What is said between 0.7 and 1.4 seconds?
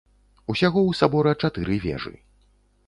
ў сабора